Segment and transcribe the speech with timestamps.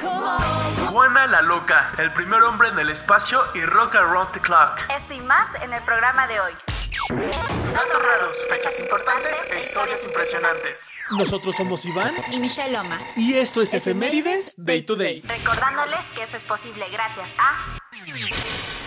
[0.00, 4.78] Juana la Loca, el primer hombre en el espacio y Rock Around the Clock.
[4.96, 6.52] Esto y más en el programa de hoy.
[7.08, 10.88] Datos raros, fechas importantes e historias impresionantes.
[11.16, 12.98] Nosotros somos Iván Y Michelle Loma.
[13.16, 15.22] y esto es Efemérides Day to Day.
[15.26, 17.78] Recordándoles que esto es posible gracias a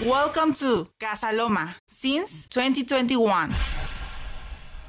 [0.00, 3.48] Welcome to Casa Loma since 2021.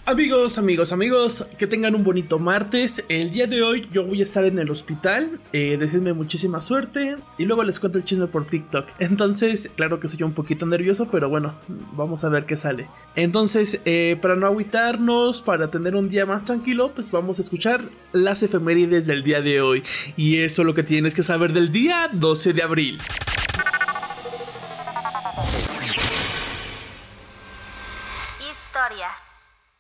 [0.08, 3.04] Amigos, amigos, amigos, que tengan un bonito martes.
[3.10, 5.40] El día de hoy yo voy a estar en el hospital.
[5.52, 5.80] Eh,
[6.14, 8.86] muchísima suerte y luego les cuento el chisme por TikTok.
[9.00, 11.56] Entonces, claro que soy un poquito nervioso, pero bueno,
[11.94, 12.88] vamos a ver qué sale.
[13.16, 17.90] Entonces, eh, para no agüitarnos, para tener un día más tranquilo, pues vamos a escuchar
[18.12, 19.82] las efemérides del día de hoy.
[20.16, 23.00] Y eso es lo que tienes que saber del día 12 de abril.
[28.40, 29.08] Historia.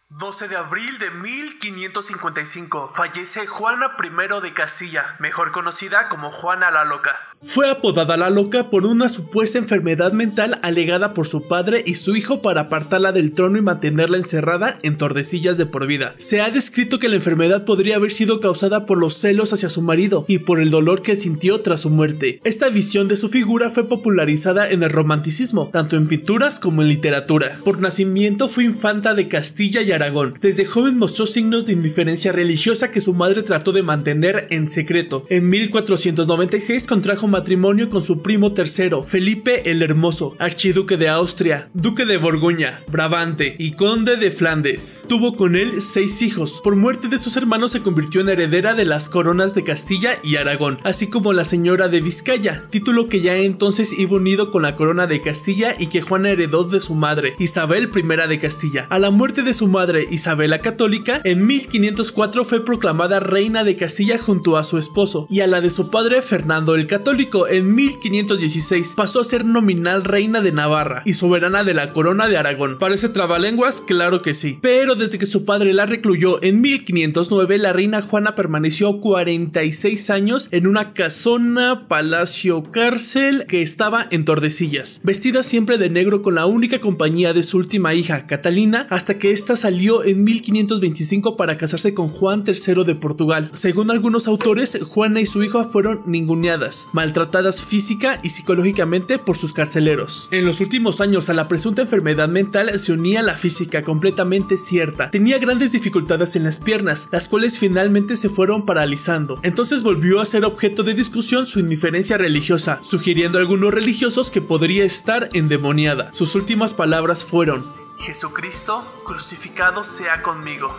[0.09, 6.85] 12 de abril de 1555 fallece Juana I de Castilla, mejor conocida como Juana la
[6.85, 7.19] Loca.
[7.45, 12.15] Fue apodada la loca por una supuesta enfermedad mental alegada por su padre y su
[12.15, 16.15] hijo para apartarla del trono y mantenerla encerrada en Tordesillas de por vida.
[16.17, 19.83] Se ha descrito que la enfermedad podría haber sido causada por los celos hacia su
[19.83, 22.41] marido y por el dolor que sintió tras su muerte.
[22.43, 26.89] Esta visión de su figura fue popularizada en el romanticismo, tanto en pinturas como en
[26.89, 27.59] literatura.
[27.63, 30.39] Por nacimiento fue infanta de Castilla y Aragón.
[30.41, 35.27] Desde joven mostró signos de indiferencia religiosa que su madre trató de mantener en secreto.
[35.29, 42.05] En 1496 contrajo matrimonio con su primo tercero, Felipe el Hermoso, archiduque de Austria, duque
[42.05, 45.03] de Borgoña, Brabante y conde de Flandes.
[45.09, 46.61] Tuvo con él seis hijos.
[46.63, 50.37] Por muerte de sus hermanos se convirtió en heredera de las coronas de Castilla y
[50.37, 54.77] Aragón, así como la señora de Vizcaya, título que ya entonces iba unido con la
[54.77, 58.87] corona de Castilla y que Juana heredó de su madre, Isabel I de Castilla.
[58.89, 63.75] A la muerte de su madre, Isabel la Católica, en 1504 fue proclamada reina de
[63.75, 67.14] Castilla junto a su esposo, y a la de su padre, Fernando el Católico,
[67.49, 72.37] en 1516 pasó a ser nominal reina de Navarra y soberana de la corona de
[72.37, 72.77] Aragón.
[72.77, 73.79] ¿Parece trabalenguas?
[73.81, 74.59] Claro que sí.
[74.61, 80.49] Pero desde que su padre la recluyó en 1509, la reina Juana permaneció 46 años
[80.51, 86.45] en una casona, palacio, cárcel que estaba en Tordesillas, vestida siempre de negro con la
[86.45, 91.93] única compañía de su última hija, Catalina, hasta que ésta salió en 1525 para casarse
[91.93, 93.49] con Juan III de Portugal.
[93.53, 99.53] Según algunos autores, Juana y su hija fueron ninguneadas, maltratadas física y psicológicamente por sus
[99.53, 100.27] carceleros.
[100.31, 105.11] En los últimos años a la presunta enfermedad mental se unía la física completamente cierta.
[105.11, 109.39] Tenía grandes dificultades en las piernas, las cuales finalmente se fueron paralizando.
[109.43, 114.41] Entonces volvió a ser objeto de discusión su indiferencia religiosa, sugiriendo a algunos religiosos que
[114.41, 116.09] podría estar endemoniada.
[116.11, 117.65] Sus últimas palabras fueron,
[117.99, 120.73] Jesucristo crucificado sea conmigo.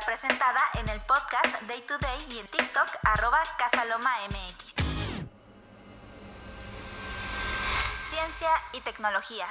[0.00, 4.74] Presentada en el podcast Day to Day y en TikTok arroba CasalomaMX.
[8.08, 9.46] Ciencia y tecnología.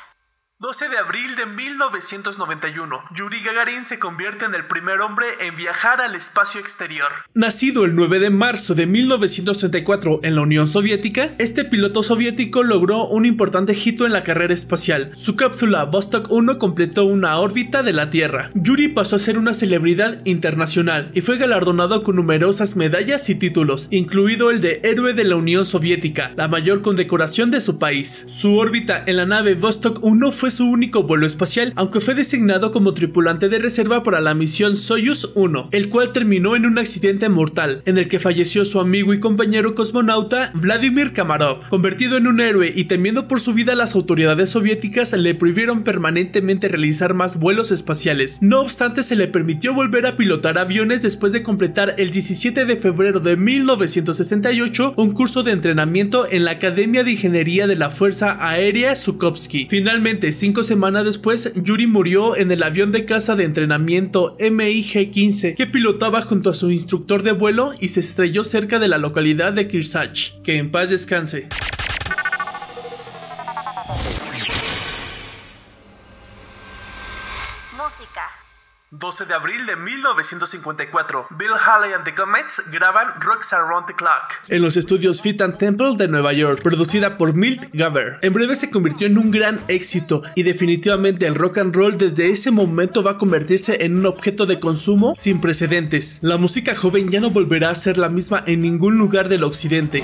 [0.61, 5.99] 12 de abril de 1991, Yuri Gagarin se convierte en el primer hombre en viajar
[6.01, 7.07] al espacio exterior.
[7.33, 13.07] Nacido el 9 de marzo de 1934 en la Unión Soviética, este piloto soviético logró
[13.07, 15.13] un importante hito en la carrera espacial.
[15.15, 18.51] Su cápsula Vostok 1 completó una órbita de la Tierra.
[18.53, 23.87] Yuri pasó a ser una celebridad internacional y fue galardonado con numerosas medallas y títulos,
[23.89, 28.27] incluido el de Héroe de la Unión Soviética, la mayor condecoración de su país.
[28.29, 32.71] Su órbita en la nave Vostok 1 fue su único vuelo espacial, aunque fue designado
[32.71, 37.29] como tripulante de reserva para la misión Soyuz 1, el cual terminó en un accidente
[37.29, 41.67] mortal, en el que falleció su amigo y compañero cosmonauta Vladimir Kamarov.
[41.69, 46.67] Convertido en un héroe y temiendo por su vida, las autoridades soviéticas le prohibieron permanentemente
[46.67, 48.39] realizar más vuelos espaciales.
[48.41, 52.75] No obstante, se le permitió volver a pilotar aviones después de completar el 17 de
[52.75, 58.37] febrero de 1968 un curso de entrenamiento en la Academia de Ingeniería de la Fuerza
[58.39, 59.67] Aérea Sukovsky.
[59.69, 65.67] Finalmente, cinco semanas después, Yuri murió en el avión de caza de entrenamiento MiG-15 que
[65.67, 69.67] pilotaba junto a su instructor de vuelo y se estrelló cerca de la localidad de
[69.67, 70.41] Kirsach.
[70.41, 71.47] Que en paz descanse.
[77.77, 78.50] Música.
[78.93, 84.33] 12 de abril de 1954, Bill Haley and the Comets graban Rocks Around the Clock.
[84.49, 88.19] en los estudios Fit and Temple de Nueva York, producida por Milt Gaber.
[88.21, 92.31] En breve se convirtió en un gran éxito y definitivamente el rock and roll desde
[92.31, 96.19] ese momento va a convertirse en un objeto de consumo sin precedentes.
[96.21, 100.03] La música joven ya no volverá a ser la misma en ningún lugar del occidente.